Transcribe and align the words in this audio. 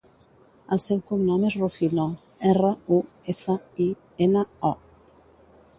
El 0.75 0.79
seu 0.85 1.01
cognom 1.11 1.45
és 1.49 1.57
Rufino: 1.59 2.07
erra, 2.53 2.73
u, 2.97 3.01
efa, 3.35 3.61
i, 3.87 3.87
ena, 4.29 4.47
o. 4.71 4.73